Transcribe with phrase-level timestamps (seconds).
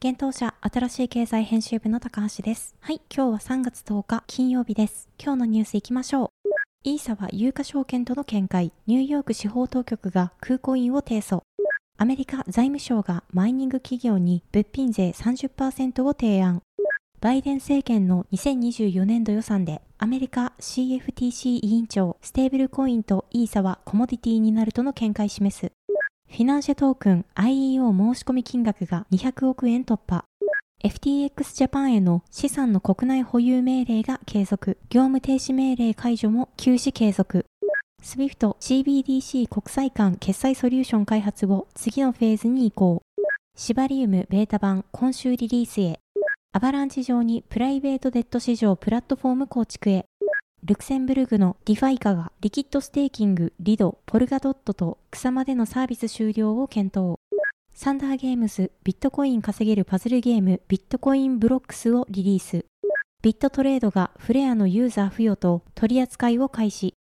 [0.00, 2.76] 現当社新しい経済編集部の高橋です。
[2.78, 5.08] はい、今日は3月10日金曜日です。
[5.20, 6.28] 今日のニュース行きましょう。
[6.84, 11.42] イーサは有価証券との見解、ニューヨーク司法当局が空港員を提訴。
[11.96, 16.62] アメリカ財務省がマイニング企業に物品税30%を提案。
[17.20, 25.72] バイデン政権の2024年度予算でアメリカ CFTC 委員長ステーブルコインとイーサはコモディティになるとの見解示す。
[26.30, 30.24] フィナンシェトークン IEO 申し込み金額が200億円突破。
[30.84, 34.78] FTX ジャパンへの資産の国内保有命令が継続。
[34.90, 37.46] 業務停止命令解除も休止継続。
[38.02, 43.02] SWIFT CBDC 国際間決済ソリューション開発を次のフェーズに移行。
[43.56, 45.98] シバリウムベータ版今週リリースへ。
[46.52, 50.04] アバランチ上にプライベートデッド市場プラットフォーム構築へ。
[50.64, 57.16] ルクセンブルグのディファイカがリキッドステーキング、リド、ポルガドットと草までのサービス終了を検討。
[57.72, 62.64] サンダーゲームズビットコイン稼げるパズルゲームビットコインブロックスをリリース。
[63.22, 66.94] ビットトレードがフレアのユーザー付与と取り扱いを開始。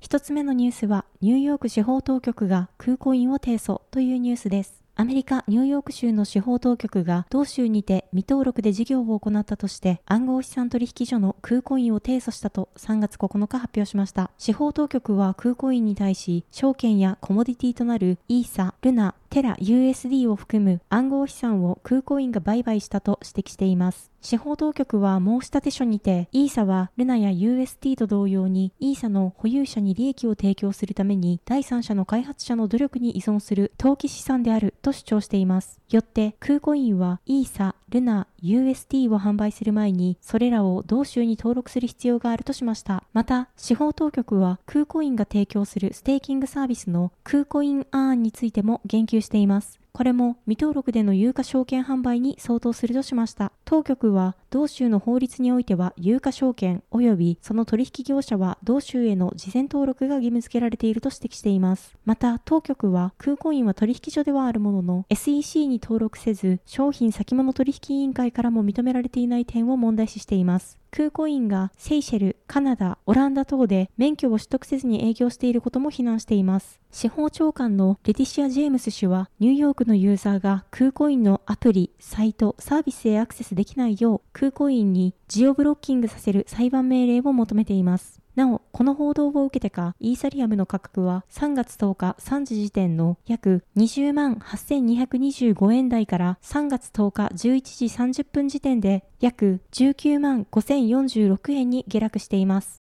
[0.00, 4.84] 一つ目のニュースはニューヨーク司法当局が空港員を提訴というニュースです。
[5.00, 14.32] アメリカ・ニューヨーク州の司法当局が同州にて未登録で事業を行ったとして暗号資産取引所の空港員を提訴したと3月9日発表しました。
[14.38, 24.10] 司法当局は空港員に対し証券やコモディティとなるイーサ、ルナ、テラ USD を含む暗号資産を空港員が売買したと指摘しています。
[24.22, 35.77] 司法当局は申立書にて、イーサはルナや UST と同様に、イーサの保有者に利益を提供するために、第三者の開発者の努力に依存する投機資産であると主張しています。
[35.96, 43.04] よって、クーコインはイーサ、ルナ、USD を販売する前に、それらを同州に登録する必要があるとしました。
[43.12, 49.80] また、司法当局はクーコインが提供するステーキングサービスのクーコインアーンについても言及しています。
[49.92, 53.50] これも未登録での有価証券販売に相当するとしました。
[53.64, 61.96] 当局は同州の法律においては有価証券及びその取引業者は同州への事前登録が義務付けられていると指摘しています。
[62.06, 70.78] また当局は空港員は取引所ではあるものの SEC に登録せず商品先物取引委員会からも認められていない点を問題視しています。
[70.90, 76.80] 空港員がセイシェル、カナダ、オランダ等で免許を取得せずに営業していることも非難しています。
[76.90, 88.20] 司法長官のレティシア・ジェームス氏は、ニューヨークのユーザーが空港員のアプリ、サイト、サービスへアクセスできないよう、空港員にジオブロッキングさせる裁判命令を求めています。
[88.36, 102.80] なお、この報道を受けてか、イーサリアムの価格は3月10日3時時点の約20万8225円台から3月10日11時30分時点で約19万5046円に下落しています。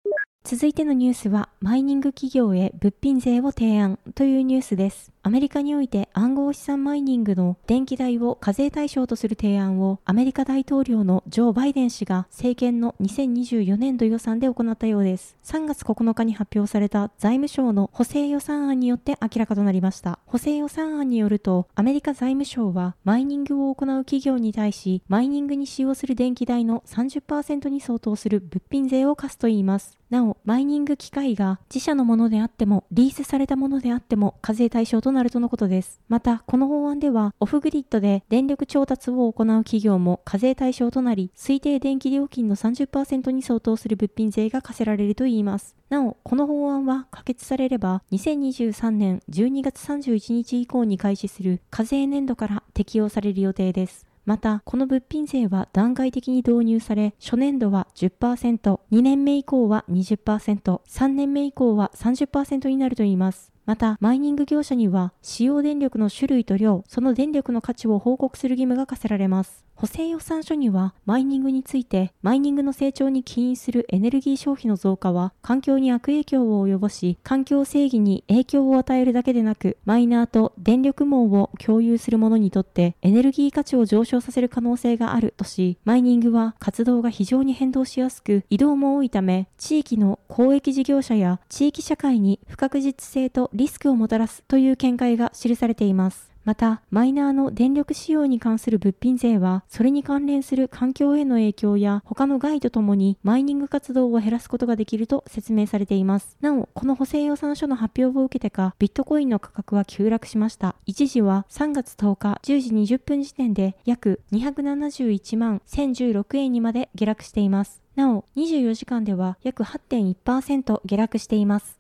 [0.45, 5.11] 続いてのニュースは、マイニング企業へ物品税を提案というニュースです。
[5.23, 15.37] アメリカにおいて暗号資産マイニングの電気代を課税対象とする提案をアメリカ大統領のジョー・バイデン氏が政権の2024年度予算で行ったようです。
[15.45, 20.21] 3月9日に発表された財務省の補正予算案によって明らかとなりました。
[20.25, 29.99] 補正予算案によると、アメリカ財務省はマイニングを行う企業に対し、マイニングに使用する電気代の30%に相当する物品税を課すといいます。
[30.09, 36.01] なお、マイニング機械が自社のものであっても、リースされたものであっても課税対象ととなるとのことです。
[36.09, 45.75] また、この法案では、オフグリッドで電力調達を行う企業も課税対象となり、推定電気料金の30%に相当する物品税が課せられるといいます。
[45.89, 54.07] なお、この法案は可決されれば、2023年12月31日以降に開始する課税年度から適用される予定です。
[54.27, 63.51] また、この物品税は段階的に導入され、初年度は10%、2年目以降は20%、3年目以降は30%になるといいます。
[63.71, 69.65] また、マイニング業者には、使用電力の種類と量、その電力の価値を報告する義務が課せられます。
[69.81, 96.31] 補正予算書には、マイニングについて、マイニングの成長に起因するエネルギー消費の増加は、環境に悪影響を及ぼし、環境正義に影響を与えるだけでなく、マイナーと電力網を共有する者にとって、エネルギー価値を上昇させる可能性があるとし、マイニングは活動が非常に変動しやすく、移動も多いため、地域の公益事業者や地域社会に不確実性とリスクをもたらすという見解が記されています。
[96.47, 106.39] また、マイナーの電力使用に関する物品税は、それに関連する環境への影響や他の害とともにマイニング活動を減らすことができると説明されています。
[106.41, 110.75] なお、この補正予算書の発表を受けてか、ビットコインの価格は急落しました。
[110.87, 117.83] 一時は3月10日10時20分時点で約271万1016円にまで下落しています。
[117.95, 121.80] なお、24時間では約8.1%下落しています。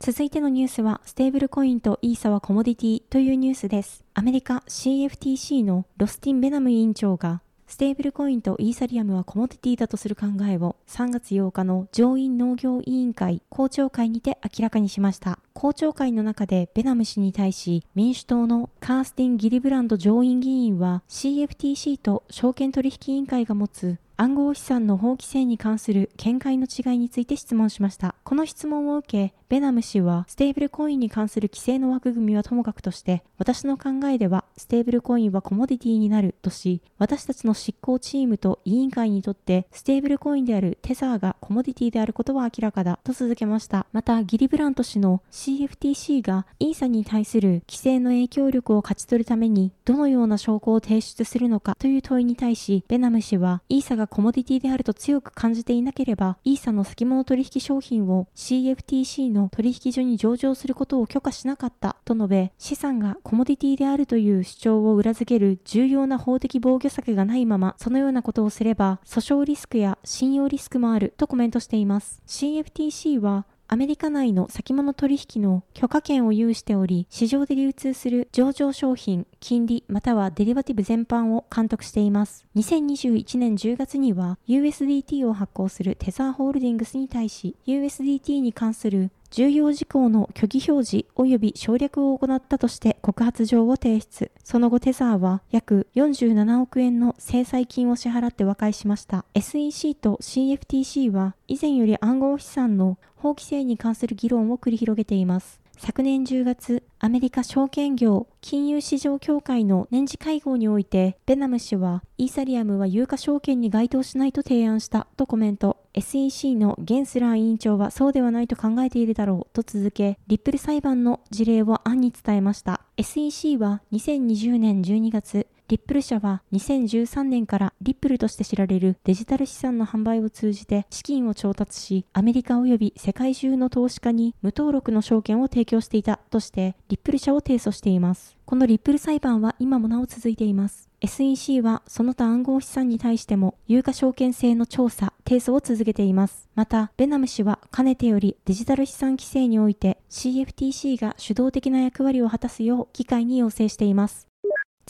[0.00, 4.04] 続いてのニュースは、ステーブルコインとイーサはコモディティというニュースです。
[4.14, 15.40] アメリカ CFTC のロスティン・ベナム委員長が、ステーブルコインとイーサリアムはコモディティだとする考えを3月8日の上院農業委員会公聴会にて明らかにしました。
[15.52, 28.16] 公聴会の中でベナム氏に対し民主党のカースティン・ギリブランド上院議員は CFTC と証券取引委員会が持つ暗号資産の法規制に関する見解の違いについて質問しました。
[28.24, 43.86] この質問を受け、ベナム氏は、ステーブルコインに関する規制の枠組みはともかくとして、私の考えでは、ステーブルコインはコモディティになるとし、私たちの執行チームと委員会にとって、ステーブルコインであるテザーがコモディティであることは明らかだと続けました。
[43.92, 72.22] また、ギリブラント氏の CFTC がイーサに対する規制の影響力を勝ち取るために、どのような証拠を提出するのかという問いに対し、ベナム氏は、イーサがコモディティであると強く感じていなければ、イーサの先物取引商品を CFTC の取引所に上場することを許可しなかったと述べ、資産がコモディティであるという主張を裏付ける重要な法的防御策がないまま、そのようなことをすれば、訴訟リスクや信用リスクもあるとコメントしています。
[72.26, 82.46] CFTC はアメリカ内の先物取引の許可権を有しており、市場で流通する上場商品、金利またはデリバティブ全般を監督しています。
[82.56, 94.30] 2021年10月には USDT を発行するテザーホールディングスに対し、USDT に関する重要事項の虚偽表示及び省略を行ったとして告発状を提出。
[94.42, 99.24] その後テザーは約47億円の制裁金を支払って和解しました。
[99.34, 105.60] SEC と CFTC は以前より暗号資産の法規制に関する議論を繰り広げています。
[105.80, 115.76] 昨年10月、アメリカ証券業金融市場協会の年次会合において、ベナム氏は、イーサリアムは有価証券に該当しないと提案したとコメント。
[116.00, 122.82] SEC のゲンスラー委員長はそうではないと考えているだろうと続け、リップル裁判の事例を案に伝えました。
[122.96, 138.38] SEC は2020年12月、リップル社は2013年からリップルとして知られるデジタル資産の販売を通じて資金を調達し、アメリカ及び世界中の投資家に無登録の証券を提供していたとして、リップル社を提訴しています。
[138.46, 140.87] このリップル裁判は今もなお続いています。
[141.00, 146.48] SEC はその他暗号資産に対しても有価証券制の調査、提訴を続けています。
[146.54, 154.27] また、ベナム氏はかねてよりデジタル資産規制において CFTC が主導的な役割を果たすよう議会に要請しています。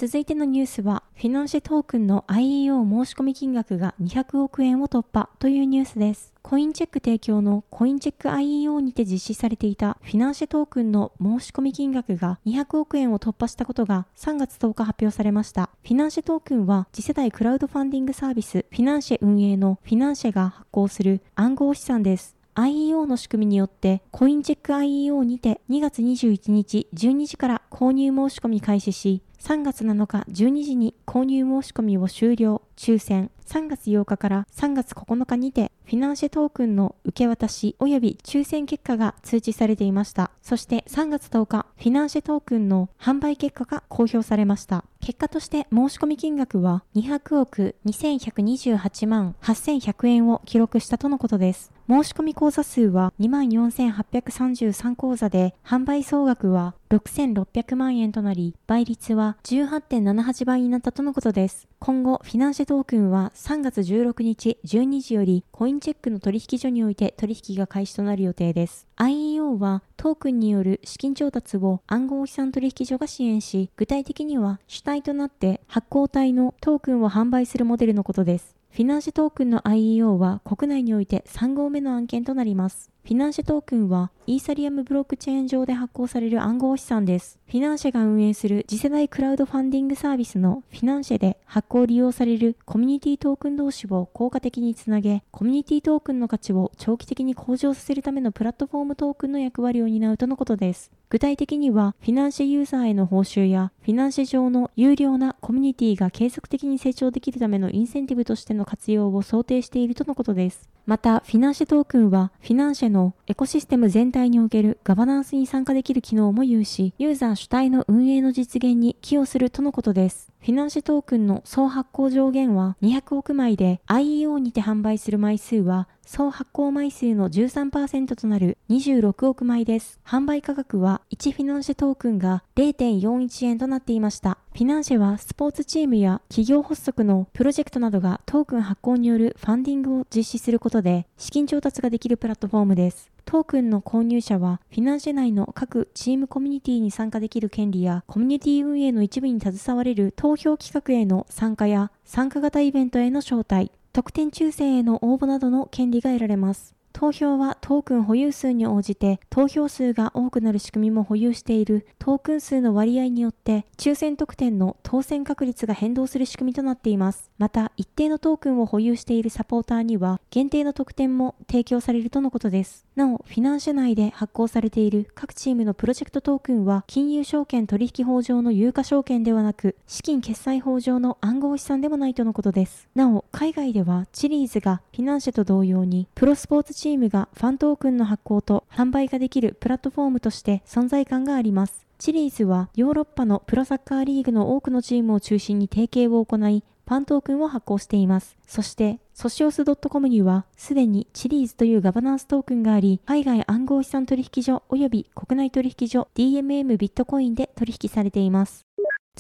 [0.00, 6.33] 続いてのニュースは、フィナンシェトークンの IEO 申し込み金額が200億円を突破というニュースです。
[6.40, 15.69] コインチェック提供のコインチェック IEO にて実施されていたフィナンシェトークンの申し込み金額が200億円を突破したことが3月10日発表されました。
[15.83, 22.38] フィナンシェトークンは次世代クラウドファンディングサービスフィナンシェ運営のフィナンシェが発行する暗号資産です。
[22.59, 40.33] IEO の仕組みによってコインチェック IEO にて2月21日12時から購入申し込み開始し3月7日12時に購入申し込みを終了、抽選、3月8日から3月9日にてフィナンシェトークンの受け渡し及び抽選結果が通知されていました。
[40.43, 44.85] そして3月10日、フィナンシェトークンの販売結果が公表されました。
[45.00, 51.73] 結果として申し込み金額は200億2128万8100円を記録したとのことです。
[51.88, 61.67] 申し込み口座数は24,833口座で、販売総額は6600万円となり、倍率は18.78倍になったとのことです。
[61.78, 68.88] 今後、フィナンシェトークンは3月16日12時よりコインチェックの取引所において取引が開始となる予定です。
[69.00, 78.57] IEO はトークンによる資金調達を暗号資産取引所が支援し、具体的には主体となって発行体のトークンを販売するモデルのことです。
[78.73, 82.90] フィナンシェトークンの IEO は国内において3号目の案件となります。
[83.09, 87.38] フィナンシェトークンはイーサリアムブロックチェーン上で発行される暗号資産です。
[87.47, 100.91] フィナンシェが運営する次世代クラウドファンディングサービスのフィナンシェで発行利用されるコミュニティトークン同士を効果的につなげ、コミュニティトークンの価値を長期的に向上させるためのプラットフォームトークンの役割を担うとのことです。
[101.09, 110.69] 具体的には、フィナンシェユーザーへの報酬や、フィナンシェ上の優良なコミュニティが継続的に成長できるためのインセンティブとしての活用を想定しているとのことです。
[110.85, 120.33] また、フィナンシェトークンは、フィナンシェのエコシステム全体におけるガバナンスに参加できる機能も有し、ユーザー主体の運営の実現に寄与するとのことです。
[120.49, 130.00] フィナンシェトークンの総発行上限は200億枚で IEO にて販売する枚数は総発行枚数の13%となる26億枚です。
[130.07, 134.38] 販売価格は1フィナンシェトークンが0.41円となっていました。
[134.55, 143.11] フィナンシェはスポーツチームや企業発足のプロジェクトなどがトークン発行によるファンディングを実施することで資金調達ができるプラットフォームです。
[143.28, 156.77] トークンの購入者は、フィナンシェ内の各チームコミュニティに参加できる権利や、コミュニティ運営の一部に携われる投票企画への参加や、参加型イベントへの招待、特典抽選への応募などの権利が得られます。
[156.92, 167.30] 投票はトークン保有数に応じて投票数が多くなる仕組みも保有しているトークン数の割合によって抽選特典の当選確率が変動する仕組みとなっています。
[167.38, 172.85] また一定のトークンを保有しているサポーターには限定の特典も提供されるとのことです。
[172.97, 182.88] なお、フィナンシェ内で発行されている各チームのプロジェクトトークンは金融商品取引法上の有価証券ではなく資金決済法上の暗号資産でもないとのことです。
[182.97, 191.85] なお、海外ではチリーズがフィナンシェと同様にプロスポーツチームがファントークンの発行と販売ができるプラットフォームとして存在感があります。
[191.99, 198.37] チリーズはヨーロッパのプロサッカーリーグの多くのチームを中心に提携を行い、ファントークンを発行しています。
[198.47, 208.64] そして、ソシオス .com には、すでにチリーズというガバナンストークンがあり、海外暗号資産取引所及び国内取引所 DMM ビットコインで取引されています。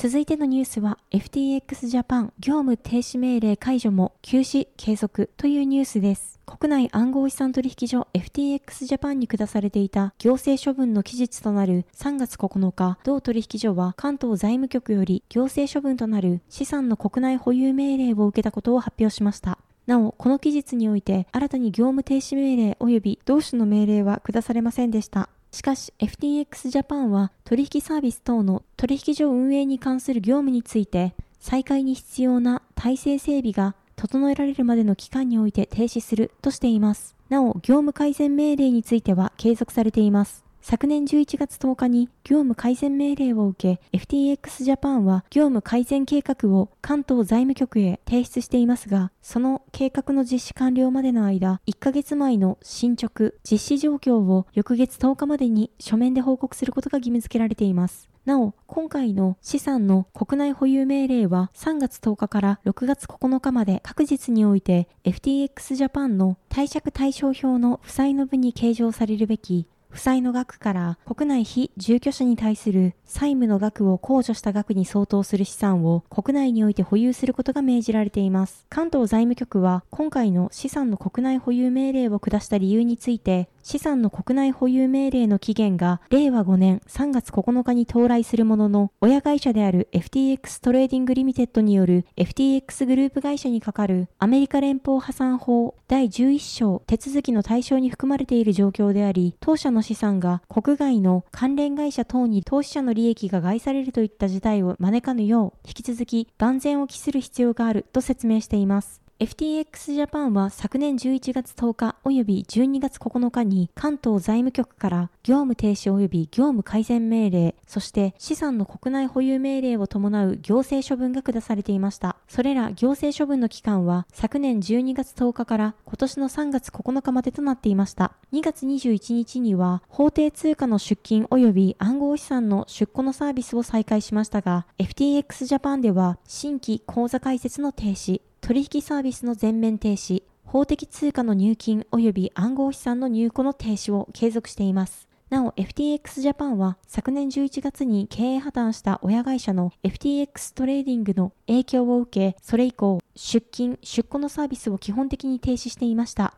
[0.00, 6.38] 続いてのニュースは FTX ジャパン業務停止命令解除も休止継続というニュースです。
[6.46, 19.58] 国内暗号資産取引所 FTX ジャパンに下されていた行政処分の期日となる3月9日、同取引所は関東財務局より行政処分となる資産の国内保有命令を受けたことを発表しました。
[19.86, 25.28] なお、この期日において新たに業務停止命令及び同種の命令は下されませんでした。
[25.50, 37.16] しかし FTX ジャパンは取引サービス等の取引所運営に関する業務について再開に必要な体制整備が整えられるまでの期間において停止するとしています。
[37.28, 40.44] なお、業務改善命令については継続されています。
[40.70, 58.10] 昨年11月10日に業務改善命令を受け、FTX ジャパンは業務改善計画を関東財務局へ提出していますが、その計画の実施完了までの間、1ヶ月前の進捗、実施状況を翌月10日までに書面で報告することが義務付けられています。
[58.26, 78.66] なお、今回の資産の国内保有命令は3月10日から6月9日まで各日において FTX ジャパンの貸借対照表の負債の部に計上されるべき負債の額から国内非住居者に対する債務の額を控除した額に相当する資産を国内において保有することが命じられています。
[78.68, 109.02] 関東財務局は今回の資産の国内保有命令を下した理由について資産の国内保有命令の期限が令和5年3月9日に到来するものの、親会社である FTX トレーディングリミテッドによる FTX グループ会社にかかるアメリカ連邦破産法第11章手続きの対象に含まれている状況であり、当社の資産が国外の関連会社等に投資者の利益が害されるといった事態を招かぬよう、引き続き万全を期する必要があると説明しています。
[109.20, 122.14] FTX ジャパンは昨年11月10日及び12月9日に関東財務局から業務停止及び業務改善命令、そして資産の国内保有命令を伴う行政処分が下されていました。
[122.28, 128.12] それら行政処分の期間は昨年12月10日から今年の3月9日までとなっていました。
[128.32, 145.06] 2月21日には法定通貨の出金及び暗号資産の出庫のサービスを再開しましたが、FTX ジャパンでは新規口座開設の停止、取引サービスの全面停止、法定通貨の入金及び暗号資産の入庫の停止を継続しています。
[145.28, 156.32] なお FTX ジャパンは昨年11月に経営破綻した親会社の FTX トレーディングの影響を受け、それ以降、出金、出庫のサービスを基本的に停止していました。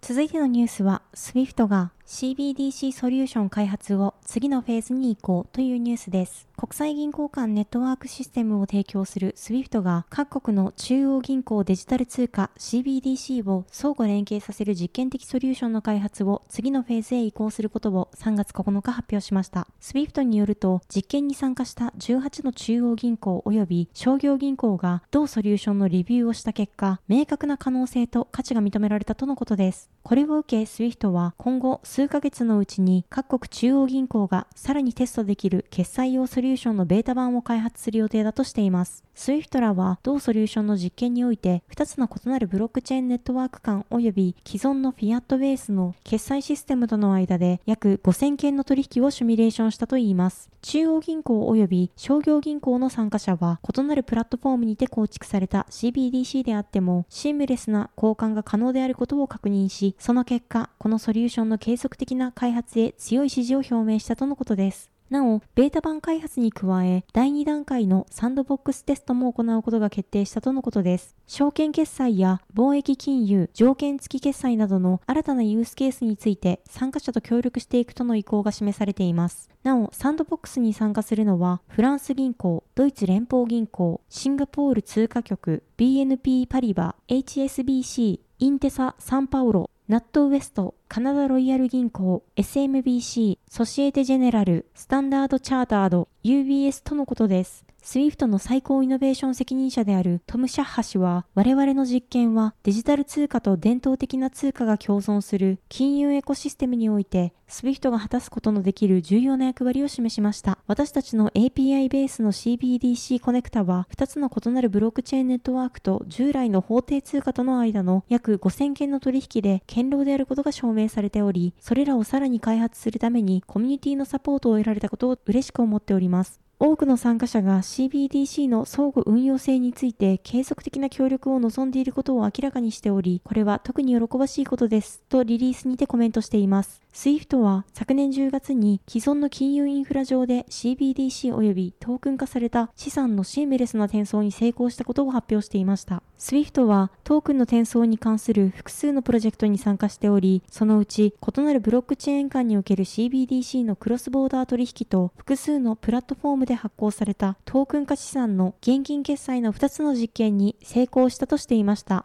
[0.00, 6.46] 続いてのニュースは、SWIFT が CBDC ソリューション開発を次のフェーズに移行というニュースです。
[6.58, 19.66] 国際銀行間ネットワークシステムを提供する SWIFT が各国の中央銀行デジタル通貨 CBDC を相互連携させる実験的ソリューションの開発を次のフェーズへ移行することを3月9日発表しました。
[19.80, 29.90] SWIFT によると実験に参加した18の中央銀行及び商業銀行が同ソリューションのレビューをした結果、明確な可能性と価値が認められたとのことです。
[30.04, 39.04] これを受け SWIFT は今後数数ヶ月のうちに各国中央銀行がさらにテストできる決済用ソリューションのベータ版を開発する予定だとしています。
[39.14, 50.50] SWIFT らは同ソリューションの実験において2つの異なるブロックチェーンネットワーク間及び既存のフィアットベースの決済システムとの間で約5000件の取引をシミュレーションしたといいます。
[50.62, 64.91] 中央銀行及び商業銀行の参加者は異なるプラットフォームにて構築された CBDC であってもシームレスな交換が可能であることを確認し、その結果、このソリューションの継続的な開発へ強い支持を表明したとのことです。
[65.12, 71.14] なお、ベータ版開発に加え、第2段階のサンドボックステストも行うことが決定したとのことです。
[71.26, 79.50] 証券決済や貿易金融、条件付き決済などの新たなユースケースについて参加者と協力していくとの意向が示されています。
[79.62, 97.66] なお、サンドボックスに参加するのは、フランス銀行、ドイツ連邦銀行、シンガポール通貨局、BNP パリバ、HSBC、インテサ・サンパウロ、ナットウエスト、カナダロイヤル銀行、SMBC、ソシエテジェネラル、スタンダードチャータード、UBS とのことです。
[97.84, 110.58] SWIFT の最高イノベーション責任者であるトム・シャッハ氏は、我々の実験はデジタル通貨と伝統的な通貨が共存する金融エコシステムにおいて、SWIFT が果たすことのできる重要な役割を示しました。
[110.68, 126.41] 私たちの API ベースの CBDC コネクタは、2つの異なるブロックチェーンネットワークと従来の法定通貨との間の約5000件の取引で堅牢であることが証明されており、それらをさらに開発するためにコミュニティのサポートを得られたことを嬉しく思っております。
[126.64, 135.02] 多くの参加者が CBDC の相互運用性について継続的な協力を望んでいることを明らかにしており、これは特に喜ばしいことです。
[135.08, 136.81] とリリースにてコメントしています。
[136.92, 146.02] SWIFT は昨年10月に既存の金融インフラ上で CBDC 及びトークン化された資産のシームレスな転送に成功したことを発表していました。
[146.18, 162.04] SWIFT はトークンの転送に関する複数のプロジェクトに参加しており、そのうち異なるブロックチェーン間における CBDC のクロスボーダー取引と複数のプラットフォームで発行されたトークン化資産の現金決済の2つの実験に成功したとしていました。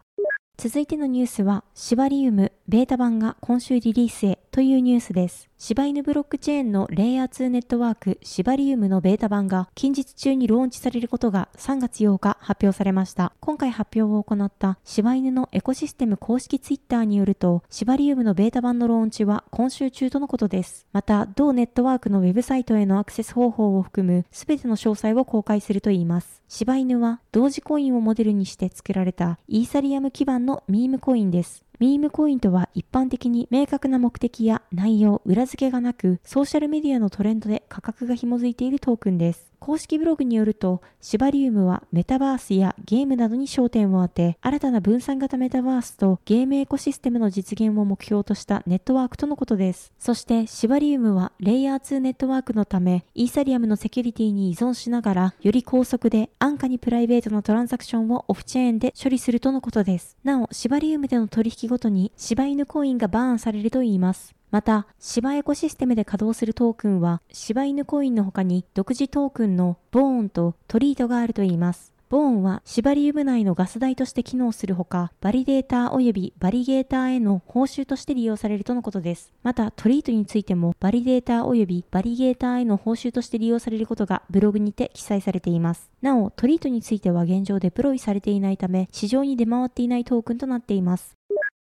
[0.60, 5.48] 続いてのニュースは、シバリウムベータ版が今週リリースへというニュースです。
[5.56, 13.32] 柴犬ブロックチェーンのレイヤー2ネットワークシバリウムのベータ版が近日中にローンチされることが3月8日発表されました。
[13.40, 20.86] 今回発表を行った柴犬のエコシステム公式ツイッターによると、シバリウムのベータ版のローンチは今週中とのことです。
[20.92, 26.42] また、同ネットワークのウェブサイトへのアクセス方法を含む全ての詳細を公開するといいます。
[26.48, 31.64] 柴犬は同時コインをモデルにして作られたイーサリアム基盤のミームコインです。
[31.80, 39.47] ミームコインとは一般的に明確な目的や内容、裏付けがなく、ソーシャルメディアのトレンドで価格が紐づいているトークンです。
[39.60, 49.92] 公式ブログによると、シバリウムはメタバースやゲームなどに焦点を当て、新たな分散型メタバースとゲームエコシステムの実現を目標としたネットワークとのことです。
[49.98, 60.16] そして、シバリウムはレイヤー2ネットワークのため、イーサリアムのセキュリティに依存しながら、より高速で安価にプライベートなトランザクションをオフチェーンで処理するとのことです。
[60.24, 64.37] なお、シバリウムでの取引ごとに、柴犬コインがバーンされるといいます。
[64.50, 71.92] また、シバエコシステムで稼働するトークンは、柴犬コインの他に独自トークンのボーンとトリートがあるといいます。
[72.08, 79.30] ボーンはシバリウム内のガス代として機能するほか、バリデーター及びデリゲーターへの報酬として利用されるとのことです。
[79.42, 85.90] また、トリートについても、バリデーター及びデリゲーターへの報酬として利用されることがブログにて記載されています。
[86.00, 91.14] なお、トリートについては現状デプロイされていないため、市場に出回っていないトークンとなっています。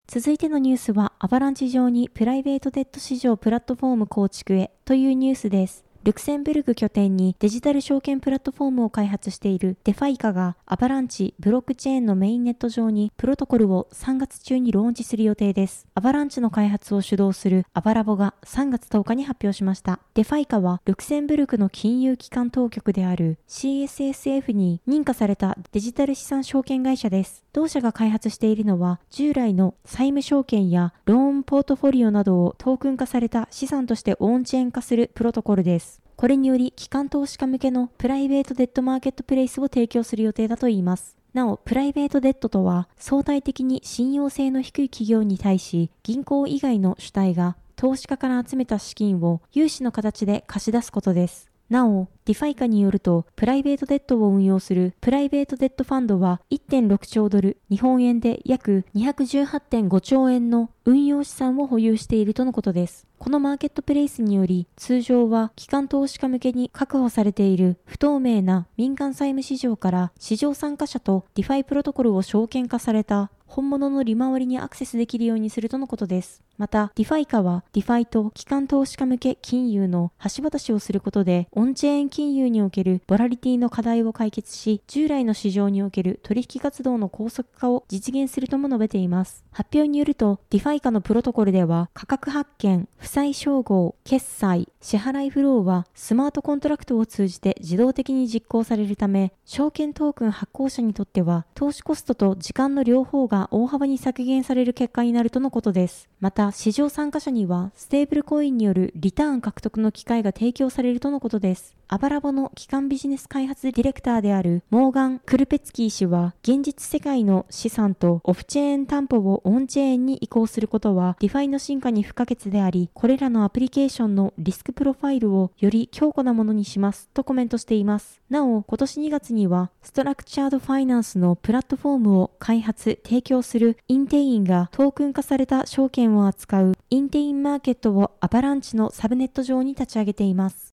[0.09, 5.86] 続いてのニュースは、アバランチ上にプライベートデット市場プラットフォーム構築へというニュースです。
[6.07, 15.89] ルクセンブルク拠点にデジタル証券プラットフォームを開発しているディファイカがアバランチブロックチェーンのメインネット上にプロトコルを3月中にローンチする予定です。
[15.97, 19.99] アバランチの開発を主導するアバラボが3月10日に発表しました。
[20.15, 27.43] ディファイカはルクセンブルクの金融機関当局である CSSF に認可されたデジタル資産証券会社です。
[27.53, 35.96] 同社が開発しているのは従来の債務証券やローンポートフォリオなどをトークン化された資産としてオンチェーン化するプロトコルです。
[36.17, 41.15] これにより、機関投資家向けのプライベートデットマーケットプレイスを提供する予定だといいます。
[41.35, 51.51] なお、プライベートデットとは、相対的に信用性の低い企業に対し、銀行以外の主体が投資家から集めた資金を融資の形で貸し出すことです。
[51.69, 63.07] なお、ディファイカによると、プライベートデットを運用するプライベートデットファンドは1.6兆ドル、日本円で約218.5兆円の運用資産を保有しているとのことです。
[63.19, 76.43] このマーケットプレイスにより、通常は機関投資家向けに確保されている不透明な民間債務市場から市場参加者とディファイプロトコルを証券化された本物の利回りにアクセスできるようにするとのことです。
[76.59, 89.45] また、ディファイカは、ディファイと機関投資家向け金融の橋渡しをすることで、オンチェーン金融におけるボラティリティの課題を解決し、従来の市場における取引活動の高速化を実現するとも述べています。
[89.51, 106.09] 発表によると、ディファイカのプロトコルでは、価格発見、負債照合、決済、支払いフローはスマートコントラクトを通じて自動的に実行されるため、証券トークン発行者にとっては、投資コストと時間の両方が大幅に削減される結果になるとのことです。
[106.21, 111.76] また、市場参加者には、ステーブルコインによるリターン獲得の機会が提供されるとのことです。
[111.89, 128.21] アバラボの基幹ビジネス開発ディレクターであるモーガン・クルペツキー氏は、現実世界の資産とオフチェーン担保をオンチェーンに移行することは、ディファイの進化に不可欠であり、これらのアプリケーションのリスクプロファイルをより強固なものにしますとコメントしています。
[128.31, 140.77] なお、今年2月には、ストラクチャードファイナンスのプラットフォームを開発、提供するインテインがトークン化された証券を扱うインテインマーケットをアバランチのサブネット上に立ち上げています。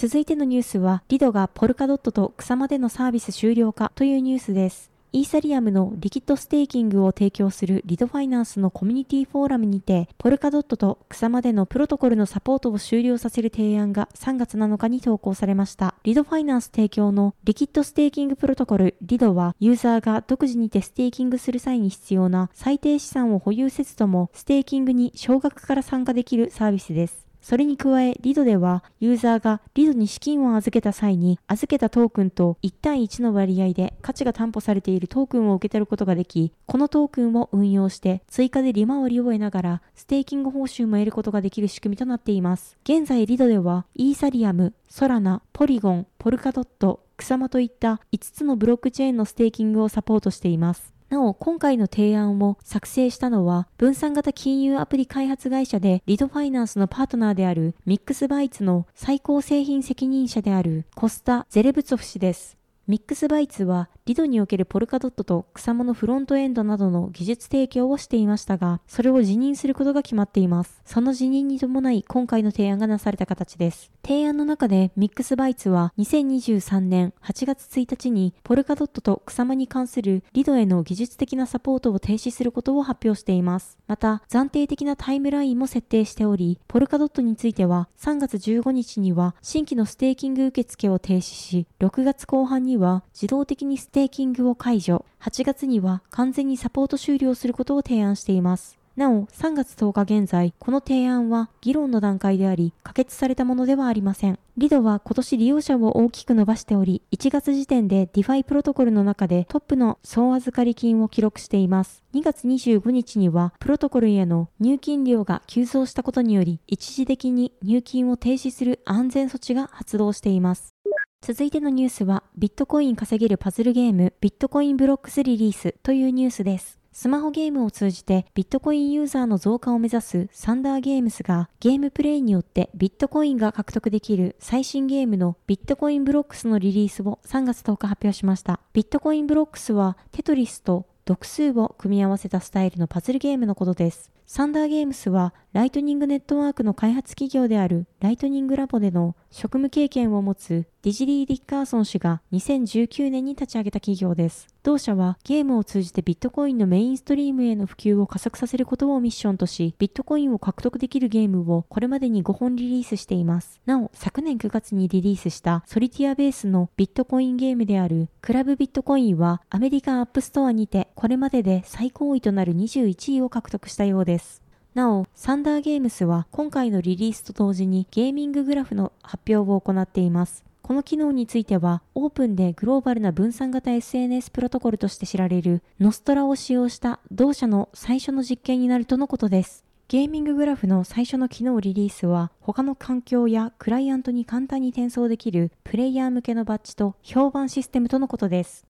[0.00, 4.92] 続いてのニュースは、リドがポルカドットとクサマでのサービス終了かというニュースです。
[5.12, 15.96] イーサリアムのリキッドステーキングを提供するリドファイナンスのコミュニティフォーラムにて、ポルカドットとクサマでのプロトコルのサポートを終了させる提案が3月7日に投稿されました。
[16.04, 27.27] リドファイナンス提供のリキッドステーキングプロトコルリドは、ユーザーが独自にてステーキングする際に必要な最低資産を保有せずとも、ステーキングに少額から参加できるサービスです。
[27.40, 42.76] それに加え、リドでは、ユーザーがリドに資金を預けた際に、預けたトークンと1対1の割合で価値が担保されているトークンを受け取ることができ、このトークンを運用して追加で利回りを得ながら、ステーキング報酬も得ることができる仕組みとなっています。
[42.84, 50.97] 現在、リドでは、イーサリアム、ソラナ、ポリゴン、ポルカドット、クサマといった5つのブロックチェーンのステーキングをサポートしています。
[51.08, 62.58] なお、今回の提案を作成したのは、分散型金融アプリ開発会社でリドファイナンスのパートナーであるミックスバイツの最高製品責任者であるコスタ・ゼレブツォフ氏です。
[62.86, 70.80] ミックスバイツはリドにおけるポルカドットとクサマのフロントエンドなどの技術提供をしていましたが、それを辞任することが決まっています。
[70.86, 73.92] その辞任に伴い今回の提案がなされた形です。
[74.02, 83.76] 提案の中でミックスバイツは2023年8月1日にポルカドットとクサマに関するリドへの技術的なサポートを停止することを発表しています。
[83.88, 98.78] また、暫定的なタイムラインも設定しており、ポルカドットについては3月15日には新規のステーキング受付を停止し、6月後半には自動的にステーキングテーキングを解除、8月には完全にサポート終了することを提案しています。
[98.94, 104.38] なお、3月10日現在、この提案は議論の段階であり、可決されたものではありません。
[104.56, 112.04] リドは今年利用者を大きく伸ばしており、1月時点で DeFi プロトコルの中でトップの総預かり金を記録しています。
[112.14, 120.72] 2月25日には、プロトコルへの入金量が急増したことにより、一時的に入金を停止する安全措置が発動しています。
[121.20, 126.78] 続いてのニュースは、ビットコイン稼げるパズルゲーム、ビットコインブロックスリリースというニュースです。
[126.92, 138.58] スマホゲームを通じてビットコインユーザーの増加を目指すサンダーゲームスがゲームプレイによってビットコインが獲得できる最新ゲームのビットコインブロックスのリリースを3月10日発表しました。
[138.72, 144.10] ビットコインブロックスはテトリスと数独を組み合わせたスタイルのパズルゲームのことです。
[144.26, 154.46] サンダーゲームスはライトニングネットワークの開発企業であるライトニングラボでの職務経験を持つディジリー・ディッカーソン氏が2019年に立ち上げた企業です。
[154.62, 163.60] 同社はゲームを通じてビットコインのメインストリームへの普及を加速させることをミッションとし、ビットコインを獲得できるゲームをこれまでに5本リリースしています。
[163.66, 174.46] なお、昨年9月にリリースしたソリティアベースのビットコインゲームであるクラブビットコインはアメリカのアップストアにてこれまでで最高位となる21位を獲得したようです。
[174.74, 180.44] なお、サンダーゲームスは今回のリリースと同時にゲーミンググラフの発表を行っています。
[180.62, 189.64] この機能については、オープンでグローバルな分散型 SNS プロトコルとして知られるノストラを使用した同社の最初の実験になるとのことです。
[189.88, 198.66] ゲーミンググラフの最初の機能リリースは、他の環境やクライアントに簡単に転送できるプレイヤー向けのバッジと評判システムとのことです。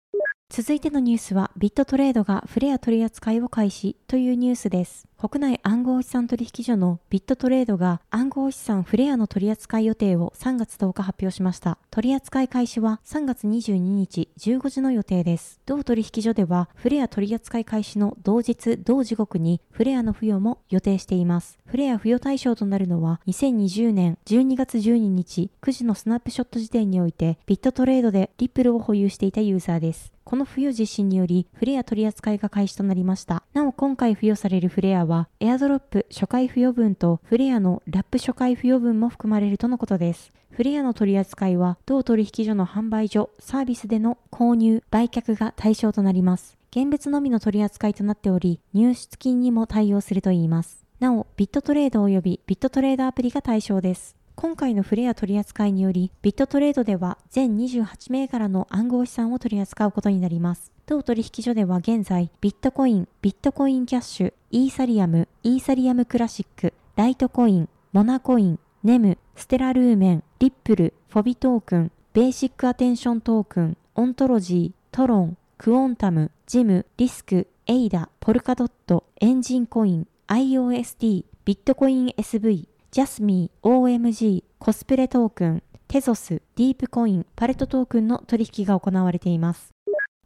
[0.51, 5.09] 続いてのニュースは、ビットトレードがフレア取り扱いを開始というニュースです。
[5.21, 11.77] 国内暗号資産取引所のビットトレードが暗号資産フレアの取扱い予定を3月10日発表しました。
[11.91, 15.61] 取扱い開始は3月22日15時の予定です。
[15.67, 21.59] 同取引所ではフレア取扱い開始の同日同時刻にフレアの付与も予定しています。
[21.67, 30.13] フレア付与対象となるのは2020年12月12日9時のスナップショット時点においてビットトレードでリップルを保有していたユーザーです。
[30.29, 33.43] この付与実施によりフレア取扱いが開始となりました。
[33.55, 40.33] なお今回付与されるフレアは、エアドロップ初回付与分とフレアのラップ初回付与分も含まれるとのことです。
[40.51, 46.57] フレアの取り扱いは、同取引所の販売所、サービスでの購入、売却が対象となります。
[46.71, 50.85] 現物のみの取り扱いとなっており、入出金にも対応するといいます。
[51.01, 54.18] なお、ビットトレード及びビットトレードアプリが対象です。
[54.41, 60.71] 今回のフレア取り扱いにより、ビットトレードでは全28銘柄の暗号資産を取り扱うことになります。
[60.87, 89.73] 当取引所では現在、ビットコイン、ビットコインキャッシュ、イーサリアム、イーサリアムクラシック、ライトコイン、モナコイン、ネム、ステラルーメン、リップル、フォビトークン、ベーシックアテンショントークン、オントロジー、トロン、クオンタム、ジム、リスク、エイダ、ポルカドット、エンジンコイン、IOST、ビットコイン SV、ジャスミー、OMG、コスプレトークン、テゾス、ディープコイン、パレットトークンの取引が行われています。